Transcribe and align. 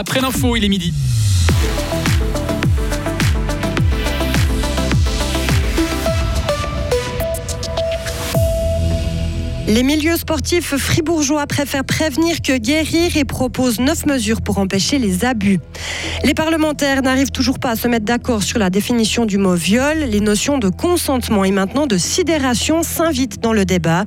Après 0.00 0.20
l'info, 0.20 0.54
il 0.54 0.64
est 0.64 0.68
midi. 0.68 0.94
Les 9.68 9.82
milieux 9.82 10.16
sportifs 10.16 10.74
fribourgeois 10.78 11.46
préfèrent 11.46 11.84
prévenir 11.84 12.40
que 12.40 12.56
guérir 12.56 13.18
et 13.18 13.26
proposent 13.26 13.80
neuf 13.80 14.06
mesures 14.06 14.40
pour 14.40 14.56
empêcher 14.56 14.98
les 14.98 15.26
abus. 15.26 15.60
Les 16.24 16.32
parlementaires 16.32 17.02
n'arrivent 17.02 17.30
toujours 17.30 17.58
pas 17.58 17.72
à 17.72 17.76
se 17.76 17.86
mettre 17.86 18.06
d'accord 18.06 18.42
sur 18.42 18.58
la 18.58 18.70
définition 18.70 19.26
du 19.26 19.36
mot 19.36 19.54
viol. 19.54 19.98
Les 19.98 20.20
notions 20.20 20.56
de 20.56 20.70
consentement 20.70 21.44
et 21.44 21.50
maintenant 21.50 21.86
de 21.86 21.98
sidération 21.98 22.82
s'invitent 22.82 23.42
dans 23.42 23.52
le 23.52 23.66
débat. 23.66 24.06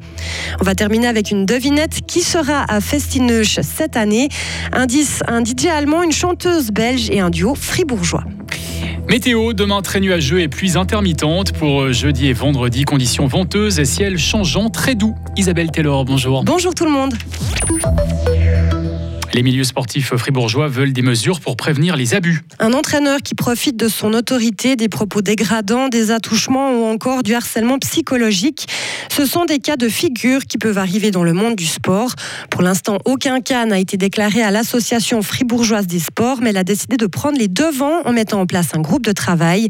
On 0.60 0.64
va 0.64 0.74
terminer 0.74 1.06
avec 1.06 1.30
une 1.30 1.46
devinette. 1.46 2.08
Qui 2.08 2.22
sera 2.22 2.66
à 2.68 2.82
Festineuch 2.82 3.60
cette 3.62 3.98
année 3.98 4.30
un, 4.74 4.88
un 5.28 5.44
DJ 5.44 5.68
allemand, 5.68 6.02
une 6.02 6.12
chanteuse 6.12 6.72
belge 6.72 7.12
et 7.12 7.20
un 7.20 7.30
duo 7.30 7.54
fribourgeois. 7.54 8.24
Météo, 9.08 9.54
demain 9.54 9.82
très 9.82 10.00
nuageux 10.00 10.42
et 10.42 10.48
pluie 10.48 10.78
intermittente. 10.78 11.52
Pour 11.54 11.82
euh, 11.82 11.92
jeudi 11.92 12.28
et 12.28 12.34
vendredi, 12.34 12.86
conditions 12.86 13.28
venteuses 13.28 13.80
et 13.80 13.86
ciel 13.86 14.18
changeant, 14.18 14.70
très 14.70 14.96
doux. 14.96 15.16
Isabelle 15.36 15.72
Taylor, 15.72 16.06
bonjour. 16.06 16.44
Bonjour 16.44 16.74
tout 16.74 16.86
le 16.86 16.92
monde. 16.92 17.14
Les 19.34 19.44
milieux 19.44 19.64
sportifs 19.64 20.14
fribourgeois 20.16 20.68
veulent 20.68 20.92
des 20.92 21.02
mesures 21.02 21.40
pour 21.40 21.56
prévenir 21.56 21.96
les 21.96 22.14
abus. 22.14 22.42
Un 22.60 22.74
entraîneur 22.74 23.20
qui 23.22 23.34
profite 23.34 23.78
de 23.78 23.88
son 23.88 24.14
autorité, 24.14 24.76
des 24.76 24.90
propos 24.90 25.22
dégradants, 25.22 25.88
des 25.88 26.12
attouchements 26.12 26.72
ou 26.74 26.84
encore 26.84 27.24
du 27.24 27.34
harcèlement 27.34 27.80
psychologique, 27.80 28.68
ce 29.10 29.26
sont 29.26 29.46
des 29.46 29.60
cas 29.60 29.78
de 29.78 29.88
figure 29.88 30.46
qui 30.46 30.58
peuvent 30.58 30.78
arriver 30.78 31.12
dans 31.12 31.24
le 31.24 31.32
monde 31.32 31.56
du 31.56 31.66
sport. 31.66 32.14
Pour 32.50 32.62
l'instant, 32.62 32.98
aucun 33.06 33.40
cas 33.40 33.66
n'a 33.66 33.80
été 33.80 33.96
déclaré 33.96 34.42
à 34.44 34.52
l'association 34.52 35.22
fribourgeoise 35.22 35.88
des 35.88 36.00
sports, 36.00 36.40
mais 36.42 36.50
elle 36.50 36.58
a 36.58 36.66
décidé 36.66 36.98
de 36.98 37.08
prendre 37.08 37.38
les 37.38 37.48
devants 37.48 38.02
en 38.04 38.12
mettant 38.12 38.42
en 38.42 38.46
place 38.46 38.70
un 38.74 38.82
groupe 38.82 39.06
de 39.06 39.14
travail. 39.14 39.70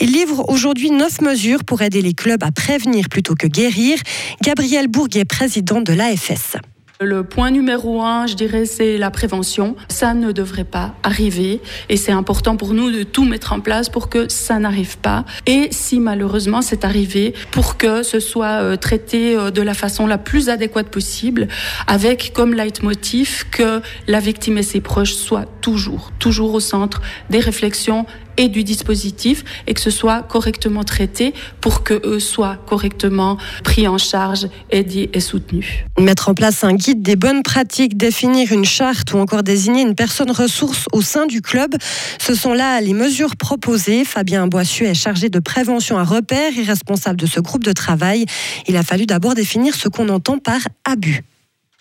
Il 0.00 0.12
livre 0.12 0.48
aujourd'hui 0.48 0.90
neuf 0.90 1.20
mesures 1.20 1.64
pour 1.64 1.82
aider 1.82 2.00
les 2.00 2.14
clubs 2.14 2.42
à 2.42 2.50
prévenir 2.50 3.10
plutôt 3.10 3.34
que 3.34 3.46
guérir. 3.46 3.98
Gabriel 4.42 4.88
Bourguet, 4.88 5.26
président 5.26 5.82
de 5.82 5.92
l'AFS. 5.92 6.56
Le 7.04 7.24
point 7.24 7.50
numéro 7.50 8.02
un, 8.02 8.28
je 8.28 8.34
dirais, 8.34 8.64
c'est 8.64 8.96
la 8.96 9.10
prévention. 9.10 9.74
Ça 9.88 10.14
ne 10.14 10.30
devrait 10.30 10.62
pas 10.62 10.94
arriver 11.02 11.60
et 11.88 11.96
c'est 11.96 12.12
important 12.12 12.56
pour 12.56 12.74
nous 12.74 12.92
de 12.92 13.02
tout 13.02 13.24
mettre 13.24 13.52
en 13.52 13.60
place 13.60 13.88
pour 13.88 14.08
que 14.08 14.30
ça 14.30 14.60
n'arrive 14.60 14.98
pas. 14.98 15.24
Et 15.46 15.68
si 15.72 15.98
malheureusement 15.98 16.62
c'est 16.62 16.84
arrivé, 16.84 17.34
pour 17.50 17.76
que 17.76 18.04
ce 18.04 18.20
soit 18.20 18.62
euh, 18.62 18.76
traité 18.76 19.36
euh, 19.36 19.50
de 19.50 19.62
la 19.62 19.74
façon 19.74 20.06
la 20.06 20.18
plus 20.18 20.48
adéquate 20.48 20.88
possible, 20.88 21.48
avec 21.88 22.32
comme 22.32 22.54
leitmotiv 22.54 23.46
que 23.50 23.82
la 24.06 24.20
victime 24.20 24.58
et 24.58 24.62
ses 24.62 24.80
proches 24.80 25.14
soient 25.14 25.46
toujours, 25.60 26.12
toujours 26.20 26.54
au 26.54 26.60
centre 26.60 27.02
des 27.30 27.40
réflexions 27.40 28.06
et 28.36 28.48
du 28.48 28.64
dispositif 28.64 29.44
et 29.66 29.74
que 29.74 29.80
ce 29.80 29.90
soit 29.90 30.22
correctement 30.22 30.84
traité 30.84 31.34
pour 31.60 31.82
que 31.82 32.00
eux 32.04 32.20
soient 32.20 32.56
correctement 32.66 33.38
pris 33.64 33.86
en 33.88 33.98
charge, 33.98 34.48
aidés 34.70 35.10
et 35.12 35.20
soutenus. 35.20 35.84
Mettre 35.98 36.28
en 36.28 36.34
place 36.34 36.64
un 36.64 36.74
guide 36.74 37.02
des 37.02 37.16
bonnes 37.16 37.42
pratiques, 37.42 37.96
définir 37.96 38.52
une 38.52 38.64
charte 38.64 39.12
ou 39.12 39.18
encore 39.18 39.42
désigner 39.42 39.82
une 39.82 39.94
personne 39.94 40.30
ressource 40.30 40.86
au 40.92 41.02
sein 41.02 41.26
du 41.26 41.40
club, 41.40 41.74
ce 42.18 42.34
sont 42.34 42.54
là 42.54 42.80
les 42.80 42.94
mesures 42.94 43.36
proposées. 43.36 44.04
Fabien 44.04 44.46
Boissu 44.46 44.84
est 44.84 44.94
chargé 44.94 45.28
de 45.28 45.38
prévention 45.38 45.98
à 45.98 46.04
repère 46.04 46.52
et 46.56 46.62
responsable 46.62 47.18
de 47.18 47.26
ce 47.26 47.40
groupe 47.40 47.64
de 47.64 47.72
travail. 47.72 48.26
Il 48.68 48.76
a 48.76 48.82
fallu 48.82 49.06
d'abord 49.06 49.34
définir 49.34 49.74
ce 49.74 49.88
qu'on 49.88 50.08
entend 50.08 50.38
par 50.38 50.60
abus. 50.84 51.22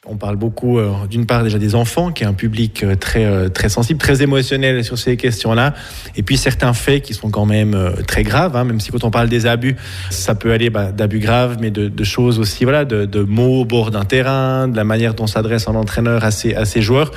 On 0.07 0.17
parle 0.17 0.35
beaucoup, 0.35 0.79
euh, 0.79 1.05
d'une 1.07 1.27
part 1.27 1.43
déjà 1.43 1.59
des 1.59 1.75
enfants, 1.75 2.11
qui 2.11 2.23
est 2.23 2.25
un 2.25 2.33
public 2.33 2.83
euh, 2.83 2.95
très 2.95 3.23
euh, 3.23 3.49
très 3.49 3.69
sensible, 3.69 3.99
très 3.99 4.23
émotionnel 4.23 4.83
sur 4.83 4.97
ces 4.97 5.15
questions-là, 5.15 5.75
et 6.15 6.23
puis 6.23 6.37
certains 6.37 6.73
faits 6.73 7.03
qui 7.03 7.13
sont 7.13 7.29
quand 7.29 7.45
même 7.45 7.77
très 8.07 8.23
graves, 8.23 8.55
hein, 8.55 8.63
même 8.63 8.79
si 8.79 8.89
quand 8.89 9.03
on 9.03 9.11
parle 9.11 9.29
des 9.29 9.45
abus, 9.45 9.75
ça 10.09 10.33
peut 10.33 10.53
aller 10.53 10.71
bah, 10.71 10.91
d'abus 10.91 11.19
graves, 11.19 11.57
mais 11.61 11.69
de, 11.69 12.03
choses 12.03 12.39
aussi, 12.39 12.63
voilà, 12.63 12.83
de, 12.83 13.21
mots 13.21 13.61
au 13.61 13.65
bord 13.65 13.91
d'un 13.91 14.03
terrain, 14.03 14.67
de 14.67 14.75
la 14.75 14.83
manière 14.83 15.13
dont 15.13 15.27
s'adresse 15.27 15.67
un 15.67 15.75
entraîneur 15.75 16.23
à 16.23 16.31
ses, 16.31 16.55
à 16.55 16.65
ses 16.65 16.81
joueurs, 16.81 17.11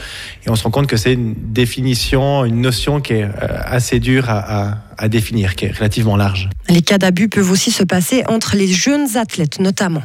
et 0.45 0.51
on 0.51 0.55
se 0.55 0.63
rend 0.63 0.71
compte 0.71 0.87
que 0.87 0.99
c'est 0.99 1.15
une 1.15 1.35
définition, 1.35 2.45
une 2.45 2.61
notion 2.61 3.01
qui 3.01 3.15
est 3.15 3.29
assez 3.65 3.99
dure 3.99 4.29
à, 4.29 4.77
à 4.99 5.09
définir, 5.09 5.57
qui 5.57 5.65
est 5.65 5.75
relativement 5.75 6.19
large. 6.19 6.51
Les 6.69 6.83
cas 6.83 6.99
d'abus 6.99 7.31
peuvent 7.31 7.51
aussi 7.51 7.71
se 7.71 7.83
passer 7.83 8.25
entre 8.29 8.57
les 8.57 8.69
jeunes 8.69 9.17
athlètes, 9.17 9.59
notamment. 9.59 10.03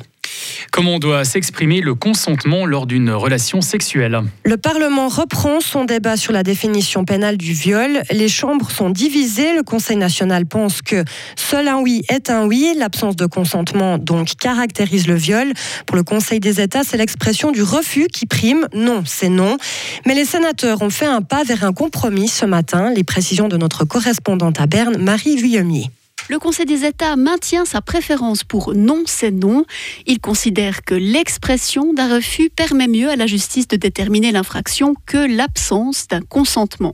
Comment 0.72 1.00
doit 1.00 1.26
s'exprimer 1.26 1.82
le 1.82 1.96
consentement 1.96 2.66
lors 2.66 2.86
d'une 2.86 3.12
relation 3.12 3.62
sexuelle 3.62 4.22
Le 4.44 4.58
Parlement 4.58 5.08
reprend 5.08 5.60
son 5.62 5.86
débat 5.86 6.18
sur 6.18 6.32
la 6.32 6.44
définition 6.44 7.06
pénale 7.06 7.38
du 7.38 7.54
viol. 7.54 8.04
Les 8.12 8.30
chambres 8.30 8.72
sont 8.72 8.90
divisées. 8.90 9.54
Le 9.56 9.64
Conseil 9.64 9.98
national 9.98 10.46
pense 10.46 10.82
que 10.82 11.04
seul 11.36 11.68
un 11.68 11.80
oui 11.80 12.04
est 12.10 12.30
un 12.30 12.46
oui. 12.46 12.74
L'absence 12.78 13.16
de 13.16 13.26
consentement 13.26 13.98
donc 13.98 14.36
caractérise 14.40 15.08
le 15.08 15.16
viol. 15.16 15.54
Pour 15.86 15.96
le 15.98 16.04
Conseil 16.04 16.40
des 16.40 16.62
États, 16.62 16.84
c'est 16.84 16.98
l'expression 16.98 17.52
du 17.52 17.64
refus 17.64 18.08
qui 18.08 18.26
prime. 18.26 18.68
Non, 18.74 19.04
c'est 19.06 19.30
non. 19.30 19.58
Mais 20.06 20.14
les 20.14 20.26
sénateurs 20.26 20.82
ont 20.82 20.90
fait 20.90 21.08
un 21.08 21.22
pas 21.22 21.44
vers 21.44 21.64
un 21.64 21.74
compromis 21.74 22.28
ce 22.28 22.46
matin. 22.46 22.92
Les 22.96 23.04
précisions 23.04 23.48
de 23.48 23.58
notre 23.58 23.86
correspondante 23.86 24.60
à 24.60 24.68
Berne, 24.68 24.98
Marie 24.98 25.36
Vuillemier. 25.36 25.90
Le 26.30 26.38
Conseil 26.38 26.68
des 26.68 26.86
États 26.86 27.16
maintient 27.16 27.66
sa 27.66 27.82
préférence 27.82 28.44
pour 28.44 28.76
non, 28.76 29.02
c'est 29.08 29.32
non. 29.32 29.66
Il 30.06 30.20
considère 30.20 30.84
que 30.84 30.94
l'expression 30.94 31.92
d'un 31.92 32.14
refus 32.18 32.52
permet 32.52 32.88
mieux 32.88 33.10
à 33.10 33.16
la 33.16 33.26
justice 33.26 33.68
de 33.68 33.78
déterminer 33.78 34.32
l'infraction 34.32 34.94
que 35.08 35.18
l'absence 35.18 36.08
d'un 36.08 36.22
consentement. 36.22 36.94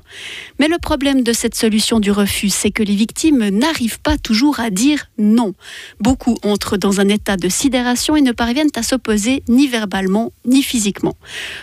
Mais 0.57 0.69
le 0.69 0.78
problème 0.78 1.22
de 1.22 1.34
cette 1.34 1.53
solution 1.53 2.00
du 2.00 2.12
refus, 2.12 2.47
c'est 2.47 2.72
que 2.72 2.81
les 2.81 2.96
victimes 2.96 3.50
n'arrivent 3.50 4.00
pas 4.00 4.18
toujours 4.18 4.62
à 4.62 4.69
dire 4.69 5.09
non. 5.18 5.53
Beaucoup 6.00 6.38
entrent 6.44 6.78
dans 6.78 7.02
un 7.02 7.09
état 7.09 7.35
de 7.35 7.50
sidération 7.50 8.16
et 8.16 8.22
ne 8.22 8.31
parviennent 8.31 8.72
à 8.78 8.84
s'opposer 8.84 9.44
ni 9.50 9.67
verbalement 9.67 10.31
ni 10.46 10.63
physiquement. 10.63 11.17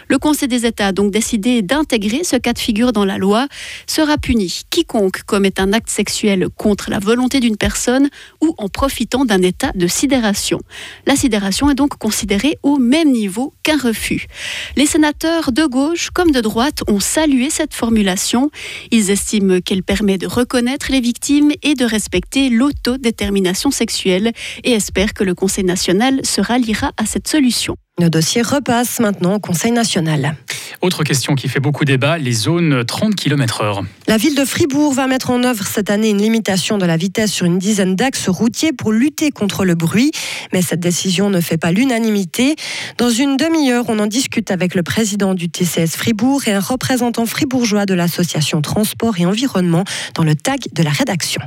Le 0.08 0.18
Conseil 0.18 0.48
des 0.48 0.66
États 0.66 0.88
a 0.88 0.92
donc 0.92 1.10
décidé 1.10 1.62
d'intégrer 1.62 2.22
ce 2.22 2.36
cas 2.36 2.52
de 2.52 2.58
figure 2.58 2.92
dans 2.92 3.06
la 3.06 3.16
loi. 3.16 3.48
Sera 3.86 4.18
puni 4.18 4.64
quiconque 4.68 5.22
commet 5.22 5.58
un 5.58 5.72
acte 5.72 5.88
sexuel 5.88 6.48
contre 6.54 6.90
la 6.90 6.98
volonté 6.98 7.40
d'une 7.40 7.56
personne 7.62 8.08
ou 8.40 8.56
en 8.58 8.68
profitant 8.68 9.24
d'un 9.24 9.40
état 9.40 9.70
de 9.76 9.86
sidération. 9.86 10.58
La 11.06 11.14
sidération 11.14 11.70
est 11.70 11.76
donc 11.76 11.96
considérée 11.96 12.58
au 12.64 12.76
même 12.76 13.12
niveau 13.12 13.54
qu'un 13.62 13.78
refus. 13.78 14.26
Les 14.74 14.86
sénateurs 14.86 15.52
de 15.52 15.64
gauche 15.64 16.10
comme 16.10 16.32
de 16.32 16.40
droite 16.40 16.80
ont 16.88 16.98
salué 16.98 17.50
cette 17.50 17.72
formulation. 17.72 18.50
Ils 18.90 19.10
estiment 19.10 19.60
qu'elle 19.60 19.84
permet 19.84 20.18
de 20.18 20.26
reconnaître 20.26 20.90
les 20.90 21.00
victimes 21.00 21.52
et 21.62 21.74
de 21.76 21.84
respecter 21.84 22.48
l'autodétermination 22.48 23.70
sexuelle 23.70 24.32
et 24.64 24.72
espèrent 24.72 25.14
que 25.14 25.22
le 25.22 25.36
Conseil 25.36 25.64
national 25.64 26.20
se 26.24 26.40
ralliera 26.40 26.90
à 26.96 27.06
cette 27.06 27.28
solution. 27.28 27.76
Le 28.00 28.10
dossier 28.10 28.42
repasse 28.42 28.98
maintenant 28.98 29.34
au 29.36 29.38
Conseil 29.38 29.70
national. 29.70 30.34
Autre 30.80 31.04
question 31.04 31.34
qui 31.34 31.48
fait 31.48 31.60
beaucoup 31.60 31.84
débat, 31.84 32.18
les 32.18 32.32
zones 32.32 32.84
30 32.84 33.14
km/h. 33.14 33.84
La 34.08 34.16
ville 34.16 34.34
de 34.34 34.44
Fribourg 34.44 34.92
va 34.92 35.06
mettre 35.06 35.30
en 35.30 35.44
œuvre 35.44 35.64
cette 35.66 35.90
année 35.90 36.10
une 36.10 36.20
limitation 36.20 36.78
de 36.78 36.86
la 36.86 36.96
vitesse 36.96 37.32
sur 37.32 37.46
une 37.46 37.58
dizaine 37.58 37.94
d'axes 37.96 38.28
routiers 38.28 38.72
pour 38.72 38.92
lutter 38.92 39.30
contre 39.30 39.64
le 39.64 39.74
bruit. 39.74 40.10
Mais 40.52 40.62
cette 40.62 40.80
décision 40.80 41.30
ne 41.30 41.40
fait 41.40 41.58
pas 41.58 41.72
l'unanimité. 41.72 42.56
Dans 42.98 43.10
une 43.10 43.36
demi-heure, 43.36 43.84
on 43.88 43.98
en 43.98 44.06
discute 44.06 44.50
avec 44.50 44.74
le 44.74 44.82
président 44.82 45.34
du 45.34 45.48
TCS 45.48 45.96
Fribourg 45.96 46.42
et 46.46 46.52
un 46.52 46.60
représentant 46.60 47.26
fribourgeois 47.26 47.86
de 47.86 47.94
l'association 47.94 48.62
Transport 48.62 49.18
et 49.18 49.26
Environnement 49.26 49.84
dans 50.14 50.24
le 50.24 50.34
tag 50.34 50.60
de 50.72 50.82
la 50.82 50.90
rédaction. 50.90 51.42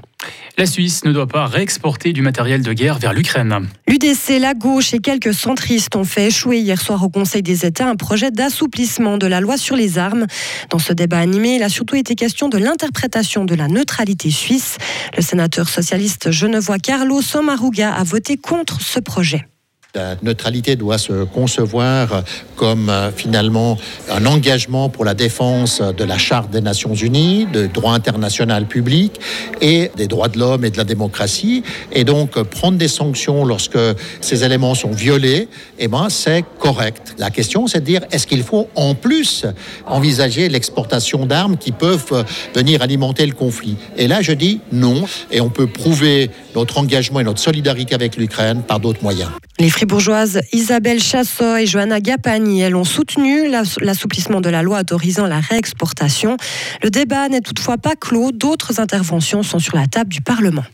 La 0.57 0.66
Suisse 0.66 1.03
ne 1.06 1.12
doit 1.12 1.28
pas 1.28 1.46
réexporter 1.46 2.13
du 2.13 2.22
matériel 2.22 2.62
de 2.62 2.74
guerre 2.74 2.97
vers 2.97 3.13
l'Ukraine. 3.13 3.68
L'UDC, 3.88 4.40
la 4.40 4.53
gauche 4.53 4.94
et 4.94 5.00
quelques 5.00 5.34
centristes 5.34 5.96
ont 5.96 6.03
fait 6.03 6.28
échouer 6.28 6.59
hier 6.59 6.81
soir 6.81 7.03
au 7.03 7.09
Conseil 7.09 7.44
des 7.44 7.66
États 7.66 7.88
un 7.88 7.96
projet 7.96 8.31
d'assouplissement 8.31 9.14
de 9.17 9.27
la 9.27 9.41
loi 9.41 9.57
sur 9.57 9.75
les 9.75 9.97
armes. 9.97 10.25
Dans 10.69 10.79
ce 10.79 10.93
débat 10.93 11.19
animé, 11.19 11.55
il 11.55 11.63
a 11.63 11.69
surtout 11.69 11.95
été 11.95 12.15
question 12.15 12.50
de 12.50 12.57
l'interprétation 12.57 13.45
de 13.45 13.56
la 13.56 13.67
neutralité 13.67 14.31
suisse. 14.31 14.77
Le 15.15 15.21
sénateur 15.21 15.69
socialiste 15.69 16.31
genevois 16.31 16.79
Carlo 16.79 17.21
Sommaruga 17.21 17.94
a 17.94 18.03
voté 18.03 18.38
contre 18.38 18.81
ce 18.81 19.00
projet. 19.00 19.47
La 19.95 20.15
neutralité 20.21 20.75
doit 20.75 20.97
se 20.97 21.24
concevoir 21.24 22.24
comme 22.57 22.89
euh, 22.89 23.12
finalement 23.12 23.77
un 24.12 24.25
engagement 24.25 24.89
pour 24.89 25.06
la 25.06 25.13
défense 25.13 25.81
de 25.81 26.03
la 26.03 26.18
Charte 26.18 26.51
des 26.51 26.62
Nations 26.62 26.94
Unies, 26.94 27.47
de 27.51 27.68
droit 27.68 27.94
international 27.94 28.65
public 28.65 29.19
et 29.62 29.92
des 29.95 30.07
droits 30.07 30.27
de 30.27 30.38
l'homme 30.38 30.65
et 30.65 30.69
de 30.69 30.77
la 30.77 30.83
démocratie. 30.83 31.63
Et 31.94 32.03
donc 32.03 32.42
prendre 32.44 32.77
des 32.77 32.89
sanctions 32.89 33.45
lorsque 33.45 33.80
ces 34.19 34.44
éléments 34.44 34.75
sont 34.75 34.92
violés, 34.92 35.47
eh 35.80 35.88
ben, 35.88 36.07
c'est 36.09 36.44
correct. 36.59 37.15
La 37.18 37.30
question, 37.30 37.68
c'est 37.68 37.80
de 37.80 37.86
dire 37.86 38.01
est-ce 38.12 38.27
qu'il 38.27 38.44
faut 38.44 38.68
en 38.75 38.95
plus 38.95 39.45
envisager 39.86 40.50
l'exportation 40.50 41.25
d'armes 41.25 41.57
qui 41.57 41.71
peuvent 41.71 42.25
venir 42.53 42.81
alimenter 42.81 43.25
le 43.25 43.33
conflit? 43.33 43.77
Et 43.97 44.07
là, 44.07 44.21
je 44.21 44.33
dis 44.33 44.59
non. 44.71 45.06
Et 45.31 45.39
on 45.39 45.50
peut 45.50 45.68
prouver 45.68 46.31
notre 46.53 46.77
engagement 46.77 47.19
et 47.19 47.24
notre 47.24 47.39
solidarité 47.39 47.95
avec 47.95 48.18
l'Ukraine 48.18 48.62
par 48.62 48.80
d'autres 48.80 49.03
moyens. 49.03 49.30
Les 49.57 49.69
fribourgeoises 49.69 50.42
Isabelle 50.52 51.02
Chassot 51.02 51.56
et 51.56 51.66
Johanna 51.66 52.02
Gapani, 52.02 52.60
elles 52.60 52.75
ont 52.75 52.84
soutenu 52.84 53.50
l'assouplissement 53.50 54.42
de 54.42 54.50
la 54.50 54.62
loi 54.62 54.81
autorisant 54.81 55.28
la 55.28 55.40
réexportation. 55.40 56.36
Le 56.84 56.90
débat 56.90 57.30
n'est 57.30 57.40
toutefois 57.40 57.78
pas 57.78 57.96
clos. 57.96 58.34
D'autres 58.34 58.81
interventions 58.81 59.44
sont 59.44 59.60
sur 59.60 59.78
la 59.78 59.88
table 59.88 60.10
du 60.10 60.19
Parlement. 60.19 60.66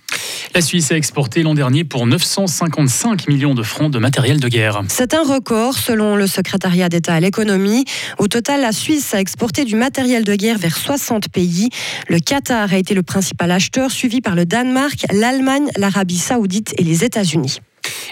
La 0.55 0.61
Suisse 0.61 0.91
a 0.91 0.97
exporté 0.97 1.43
l'an 1.43 1.53
dernier 1.53 1.83
pour 1.83 2.07
955 2.07 3.27
millions 3.27 3.53
de 3.53 3.61
francs 3.61 3.91
de 3.91 3.99
matériel 3.99 4.39
de 4.39 4.47
guerre. 4.47 4.81
C'est 4.87 5.13
un 5.13 5.23
record 5.23 5.77
selon 5.77 6.15
le 6.15 6.25
secrétariat 6.25 6.89
d'État 6.89 7.13
à 7.13 7.19
l'économie. 7.19 7.85
Au 8.17 8.27
total, 8.27 8.61
la 8.61 8.71
Suisse 8.71 9.13
a 9.13 9.19
exporté 9.19 9.63
du 9.63 9.75
matériel 9.75 10.23
de 10.23 10.33
guerre 10.33 10.57
vers 10.57 10.75
60 10.75 11.29
pays. 11.29 11.69
Le 12.09 12.19
Qatar 12.19 12.73
a 12.73 12.77
été 12.77 12.95
le 12.95 13.03
principal 13.03 13.51
acheteur, 13.51 13.91
suivi 13.91 14.21
par 14.21 14.35
le 14.35 14.45
Danemark, 14.45 15.05
l'Allemagne, 15.13 15.69
l'Arabie 15.77 16.17
saoudite 16.17 16.73
et 16.79 16.83
les 16.83 17.05
États-Unis. 17.05 17.59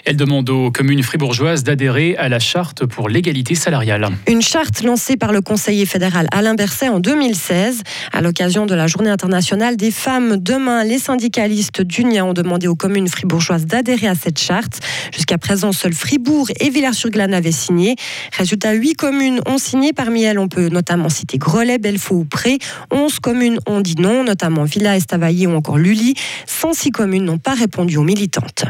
Elle 0.06 0.16
demande 0.16 0.50
aux 0.50 0.72
communes 0.72 1.04
fribourgeoises 1.04 1.64
d'adhérer 1.64 2.16
à 2.18 2.30
la 2.30 2.40
charte 2.40 2.86
pour 2.86 3.10
l'égalité 3.10 3.56
salariale. 3.56 4.08
Une 4.28 4.42
charte 4.42 4.84
lancée 4.84 5.18
par 5.18 5.32
le 5.32 5.42
conseiller 5.42 5.86
fédéral 5.86 6.28
Alain 6.32 6.56
Berset 6.56 6.90
en 6.90 7.00
2016 7.00 7.82
à 8.12 8.22
l'occasion 8.22 8.66
de 8.66 8.76
la 8.76 8.88
journée 8.88 9.10
internationale 9.10 9.78
des 9.78 9.92
femmes. 9.92 10.38
Demain, 10.38 10.84
les 10.84 11.00
syndicalistes 11.00 11.82
d'Unia 11.82 12.26
ont 12.26 12.34
demandé 12.34 12.68
aux 12.68 12.76
communes 12.76 13.08
fribourgeoises 13.08 13.66
d'adhérer 13.66 14.08
à 14.08 14.16
cette 14.16 14.40
charte. 14.40 14.80
Jusqu'à 15.14 15.38
présent, 15.38 15.72
seuls 15.72 15.94
Fribourg 15.94 16.50
et 16.60 16.70
Villars-sur-Glane 16.70 17.34
avaient 17.34 17.52
signé. 17.52 17.96
Résultat, 18.38 18.74
huit 18.74 18.96
communes 18.96 19.42
ont 19.46 19.58
signé. 19.58 19.94
Parmi 19.94 20.24
elles, 20.24 20.40
on 20.40 20.48
peut 20.48 20.70
notamment 20.70 21.10
citer 21.10 21.38
Grelais, 21.38 21.78
Belfaux 21.78 22.16
ou 22.16 22.26
Pré. 22.26 22.58
11 22.92 23.20
communes 23.20 23.60
ont 23.68 23.82
dit 23.82 23.96
non, 23.98 24.24
notamment 24.24 24.64
Villa, 24.64 24.96
Estavayer 24.96 25.48
ou 25.48 25.56
encore 25.56 25.78
Lully. 25.78 26.16
106 26.46 26.92
communes 26.92 27.26
n'ont 27.26 27.38
pas 27.38 27.54
répondu 27.54 27.98
aux 27.98 28.04
militantes. 28.04 28.66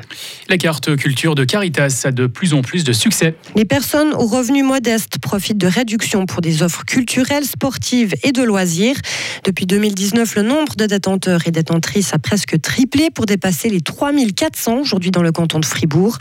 La 0.48 0.58
carte 0.58 0.96
culture 1.00 1.34
de 1.34 1.46
Caritas 1.46 2.02
a 2.04 2.12
de 2.12 2.28
plus 2.28 2.54
en 2.54 2.62
plus 2.62 2.84
de 2.84 2.94
succès. 2.94 3.34
Les 3.56 3.66
personnes 3.66 4.14
aux 4.14 4.28
revenus 4.28 4.66
modestes 4.66 5.18
profitent 5.18 5.58
de 5.58 5.68
réductions 5.68 6.26
pour 6.26 6.42
des 6.42 6.62
offres 6.62 6.84
culturelles, 6.86 7.46
sportives 7.46 8.14
et 8.24 8.32
de 8.32 8.44
loisirs. 8.44 8.98
Depuis 9.46 9.66
2019, 9.66 10.36
le 10.36 10.42
nombre 10.44 10.76
de 10.76 10.86
détenteurs 10.86 11.48
et 11.48 11.52
détentrices 11.52 12.14
a 12.14 12.20
presque 12.20 12.60
triplé 12.62 13.10
pour 13.10 13.26
dépasser 13.26 13.70
les 13.70 13.82
3400 13.82 14.78
aujourd'hui 14.80 15.10
dans 15.10 15.24
le 15.24 15.32
canton 15.32 15.60
de 15.60 15.66
Fribourg. 15.66 16.18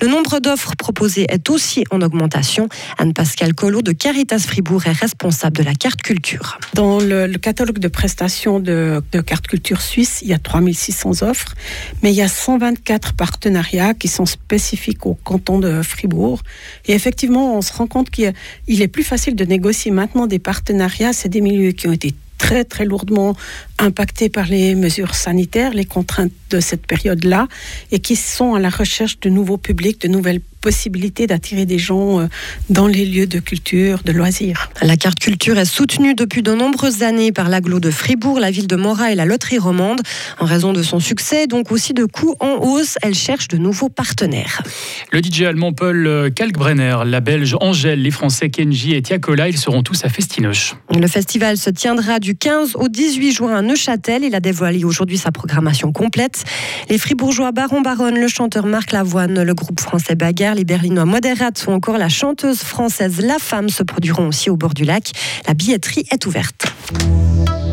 Le 0.00 0.08
nombre 0.08 0.40
d'offres 0.40 0.74
proposées 0.76 1.26
est 1.28 1.50
aussi 1.50 1.84
en 1.90 2.00
augmentation. 2.00 2.68
Anne-Pascale 2.98 3.54
Collot 3.54 3.82
de 3.82 3.92
Caritas 3.92 4.40
Fribourg 4.40 4.86
est 4.86 4.92
responsable 4.92 5.58
de 5.58 5.62
la 5.62 5.74
carte 5.74 6.02
culture. 6.02 6.58
Dans 6.74 6.98
le, 6.98 7.28
catalogue 7.42 7.78
de 7.78 7.88
prestations 7.88 8.60
de, 8.60 9.02
de 9.12 9.20
carte 9.20 9.46
culture 9.46 9.82
suisse, 9.82 10.20
il 10.22 10.28
y 10.28 10.32
a 10.32 10.38
3600 10.38 11.22
offres, 11.22 11.54
mais 12.02 12.12
il 12.12 12.16
y 12.16 12.22
a 12.22 12.28
124 12.28 13.12
partenariats 13.12 13.94
qui 13.94 14.08
sont 14.08 14.21
spécifiques 14.26 15.06
au 15.06 15.14
canton 15.14 15.58
de 15.58 15.82
Fribourg. 15.82 16.40
Et 16.86 16.92
effectivement, 16.92 17.56
on 17.56 17.62
se 17.62 17.72
rend 17.72 17.86
compte 17.86 18.10
qu'il 18.10 18.32
est 18.68 18.88
plus 18.88 19.04
facile 19.04 19.36
de 19.36 19.44
négocier 19.44 19.90
maintenant 19.90 20.26
des 20.26 20.38
partenariats. 20.38 21.12
C'est 21.12 21.28
des 21.28 21.40
milieux 21.40 21.72
qui 21.72 21.88
ont 21.88 21.92
été 21.92 22.14
très 22.38 22.64
très 22.64 22.84
lourdement 22.84 23.36
impactés 23.78 24.28
par 24.28 24.46
les 24.46 24.74
mesures 24.74 25.14
sanitaires, 25.14 25.72
les 25.74 25.84
contraintes 25.84 26.32
de 26.50 26.58
cette 26.58 26.86
période-là, 26.86 27.46
et 27.92 28.00
qui 28.00 28.16
sont 28.16 28.54
à 28.54 28.58
la 28.58 28.68
recherche 28.68 29.20
de 29.20 29.28
nouveaux 29.28 29.58
publics, 29.58 30.00
de 30.00 30.08
nouvelles 30.08 30.40
possibilité 30.62 31.26
d'attirer 31.26 31.66
des 31.66 31.78
gens 31.78 32.20
euh, 32.20 32.26
dans 32.70 32.86
les 32.86 33.04
lieux 33.04 33.26
de 33.26 33.40
culture, 33.40 34.02
de 34.04 34.12
loisirs. 34.12 34.70
La 34.80 34.96
carte 34.96 35.18
culture 35.18 35.58
est 35.58 35.66
soutenue 35.66 36.14
depuis 36.14 36.42
de 36.42 36.54
nombreuses 36.54 37.02
années 37.02 37.32
par 37.32 37.50
l'aglo 37.50 37.80
de 37.80 37.90
Fribourg, 37.90 38.40
la 38.40 38.50
ville 38.50 38.68
de 38.68 38.76
Morat 38.76 39.12
et 39.12 39.14
la 39.14 39.26
loterie 39.26 39.58
romande. 39.58 40.00
En 40.38 40.46
raison 40.46 40.72
de 40.72 40.82
son 40.82 41.00
succès, 41.00 41.46
donc 41.46 41.70
aussi 41.70 41.92
de 41.92 42.04
coûts 42.06 42.36
en 42.40 42.54
hausse, 42.62 42.96
elle 43.02 43.14
cherche 43.14 43.48
de 43.48 43.58
nouveaux 43.58 43.90
partenaires. 43.90 44.62
Le 45.10 45.20
DJ 45.20 45.42
allemand 45.42 45.72
Paul 45.72 46.30
Kalkbrenner, 46.34 46.98
la 47.04 47.20
belge 47.20 47.56
Angèle, 47.60 48.00
les 48.00 48.10
Français 48.10 48.48
Kenji 48.48 48.94
et 48.94 49.02
Tiakola, 49.02 49.48
ils 49.48 49.58
seront 49.58 49.82
tous 49.82 50.04
à 50.04 50.08
Festinoche. 50.08 50.76
Le 50.96 51.08
festival 51.08 51.56
se 51.56 51.70
tiendra 51.70 52.20
du 52.20 52.36
15 52.36 52.76
au 52.76 52.88
18 52.88 53.32
juin 53.32 53.56
à 53.56 53.62
Neuchâtel. 53.62 54.22
Il 54.22 54.34
a 54.34 54.40
dévoilé 54.40 54.84
aujourd'hui 54.84 55.18
sa 55.18 55.32
programmation 55.32 55.90
complète. 55.90 56.44
Les 56.88 56.98
Fribourgeois 56.98 57.50
Baron 57.50 57.80
Baronne, 57.80 58.18
le 58.18 58.28
chanteur 58.28 58.66
Marc 58.66 58.92
Lavoine, 58.92 59.42
le 59.42 59.54
groupe 59.54 59.80
français 59.80 60.14
Bagarre, 60.14 60.51
les 60.54 60.64
Berlinois 60.64 61.04
Moderates 61.04 61.64
ou 61.66 61.72
encore 61.72 61.98
la 61.98 62.08
chanteuse 62.08 62.60
française 62.60 63.20
La 63.20 63.38
Femme 63.38 63.68
se 63.68 63.82
produiront 63.82 64.28
aussi 64.28 64.50
au 64.50 64.56
bord 64.56 64.74
du 64.74 64.84
lac. 64.84 65.10
La 65.46 65.54
billetterie 65.54 66.04
est 66.10 66.26
ouverte. 66.26 66.72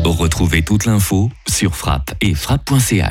Retrouvez 0.04 0.62
toute 0.62 0.86
l'info 0.86 1.30
sur 1.48 1.76
frappe 1.76 2.14
et 2.20 2.34
frappe.ch. 2.34 3.04